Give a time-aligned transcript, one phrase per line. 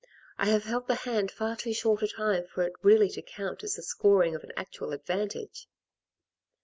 [0.39, 3.63] I have held the hand far too short a time for it really to count
[3.63, 5.67] as the scoring of an actual advantage."